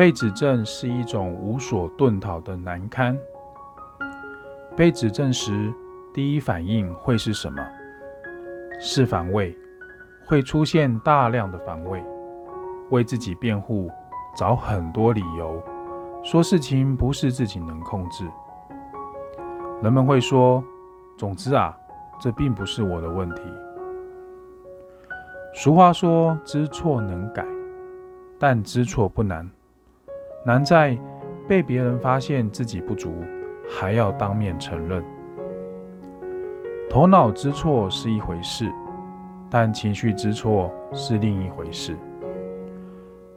[0.00, 3.14] 被指正是一种无所遁逃的难堪。
[4.74, 5.70] 被指正时，
[6.14, 7.62] 第一反应会是什么？
[8.80, 9.54] 是防卫，
[10.24, 12.02] 会出现大量的防卫，
[12.88, 13.90] 为自己辩护，
[14.34, 15.62] 找很多理由，
[16.24, 18.26] 说事情不是自己能控制。
[19.82, 20.64] 人们会说
[21.18, 21.76] ：“总之啊，
[22.18, 23.42] 这并不是我的问题。”
[25.52, 27.44] 俗话说：“知错能改，
[28.38, 29.46] 但知错不难，
[30.44, 30.98] 难在
[31.48, 33.12] 被别人发现自己不足，
[33.68, 35.02] 还要当面承认。”
[36.88, 38.68] 头脑知错是一回事，
[39.48, 41.96] 但情绪知错是另一回事。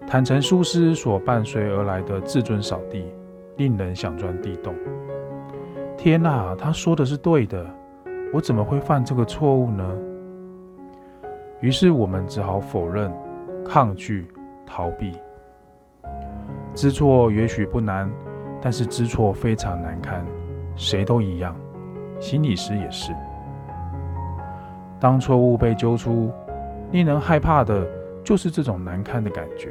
[0.08, 3.06] 坦诚疏失所伴随而来的自尊扫地，
[3.58, 4.74] 令人想钻地洞。
[5.98, 7.66] 天哪，他说的是对的，
[8.34, 9.98] 我怎么会犯这个错误呢？
[11.62, 13.12] 于是我们只好否认、
[13.64, 14.28] 抗拒、
[14.66, 15.14] 逃避。
[16.74, 18.10] 知错也许不难，
[18.62, 20.26] 但是知错非常难堪，
[20.76, 21.56] 谁都一样，
[22.20, 23.14] 心理师也是。
[25.00, 26.32] 当错误被揪出，
[26.92, 27.88] 令人害怕的
[28.24, 29.70] 就是这种难堪的感觉。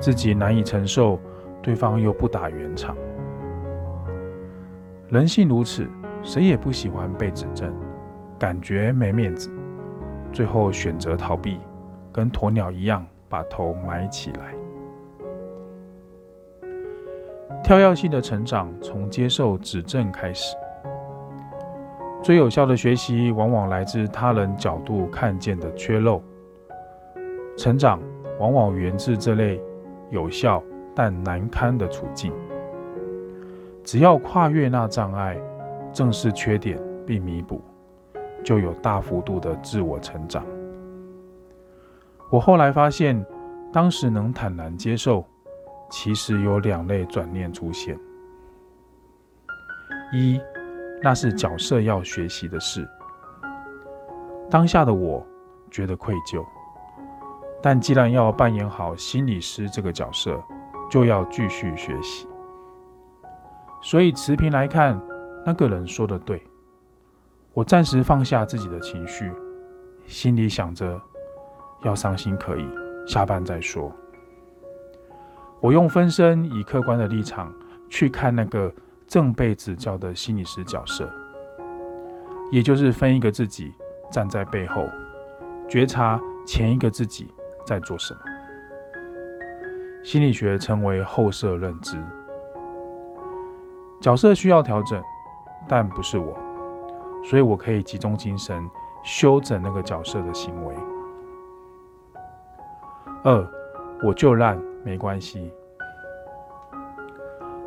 [0.00, 1.18] 自己难以承受，
[1.62, 2.94] 对方又不打圆场。
[5.08, 5.88] 人性如此，
[6.22, 7.72] 谁也不喜欢被指正，
[8.38, 9.50] 感觉没面子，
[10.32, 11.58] 最后选择逃避，
[12.12, 14.52] 跟鸵鸟一样把头埋起来。
[17.64, 20.54] 跳跃性的成长从接受指正开始。
[22.22, 26.22] 最有效的学习，往往来自他人角度看见的缺漏。
[27.56, 28.02] 成长
[28.38, 29.58] 往往源自这类
[30.10, 30.62] 有效
[30.94, 32.30] 但难堪的处境。
[33.82, 35.38] 只要跨越那障碍，
[35.90, 37.62] 正视缺点并弥补，
[38.44, 40.44] 就有大幅度的自我成长。
[42.30, 43.24] 我后来发现，
[43.72, 45.24] 当时能坦然接受，
[45.90, 47.98] 其实有两类转念出现：
[50.12, 50.40] 一。
[51.02, 52.88] 那是角色要学习的事。
[54.50, 55.26] 当下的我
[55.70, 56.42] 觉得愧疚，
[57.60, 60.42] 但既然要扮演好心理师这个角色，
[60.90, 62.26] 就要继续学习。
[63.82, 64.98] 所以持平来看，
[65.44, 66.42] 那个人说的对。
[67.52, 69.30] 我暂时放下自己的情绪，
[70.06, 70.98] 心里想着
[71.82, 72.66] 要伤心可以，
[73.06, 73.94] 下班再说。
[75.64, 77.50] 我用分身以客观的立场
[77.88, 78.70] 去看那个。
[79.06, 81.08] 正被指教的心理师角色，
[82.50, 83.72] 也就是分一个自己
[84.10, 84.88] 站在背后，
[85.68, 87.32] 觉察前一个自己
[87.66, 88.20] 在做什么。
[90.02, 92.02] 心理学称为后设认知。
[94.00, 95.00] 角色需要调整，
[95.68, 96.34] 但不是我，
[97.22, 98.68] 所以我可以集中精神
[99.04, 100.74] 修整那个角色的行为。
[103.22, 103.46] 二，
[104.02, 105.50] 我就烂，没关系。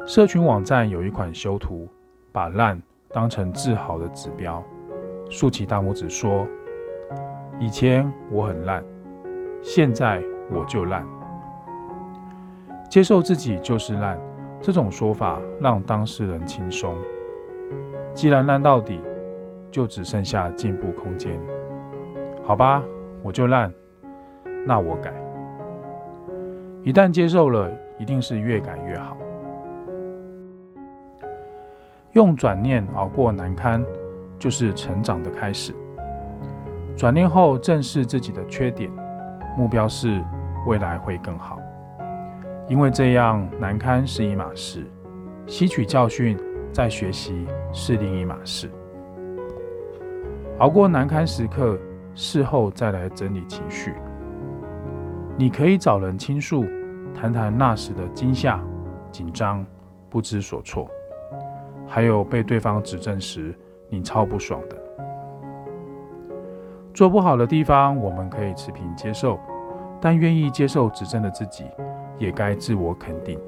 [0.06, 1.88] 社群网站有一款修图，
[2.32, 4.64] 把烂当成自豪的指标，
[5.30, 6.48] 竖起大拇指说
[7.60, 8.82] ：“以前我很烂，
[9.62, 11.06] 现在我就烂。”
[12.90, 14.18] 接受自己就是烂，
[14.62, 16.96] 这种说法让当事人轻松。
[18.14, 19.02] 既然烂到底，
[19.70, 21.38] 就只剩下进步空间。
[22.46, 22.82] 好吧，
[23.22, 23.74] 我就烂，
[24.66, 25.27] 那我改。
[26.84, 29.18] 一旦接受了，一定是越改越好。
[32.14, 33.84] 用转念熬过难堪，
[34.40, 35.74] 就是成长的开始。
[36.96, 38.90] 转念后正视自己的缺点，
[39.58, 40.24] 目标是
[40.66, 41.60] 未来会更好。
[42.68, 44.86] 因为这样难堪是一码事，
[45.46, 46.38] 吸取教训
[46.72, 48.70] 再学习是另一码事。
[50.60, 51.78] 熬过难堪时刻，
[52.16, 53.94] 事后再来整理情绪。
[55.40, 56.66] 你可以找人倾诉，
[57.14, 58.60] 谈谈那时的惊吓、
[59.12, 59.64] 紧张、
[60.10, 60.90] 不知所措。
[61.86, 63.56] 还有被对方指正时，
[63.88, 64.76] 你超不爽的。
[66.92, 69.40] 做不好的地方，我们可以持平接受，
[70.02, 71.66] 但愿意接受指正的自己，
[72.18, 73.40] 也该自我肯定，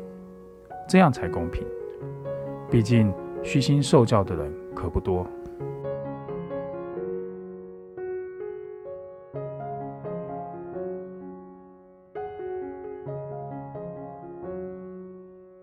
[0.87, 1.65] 这样才公平。
[2.69, 3.11] 毕竟
[3.41, 5.25] 虚心受教的人可不多。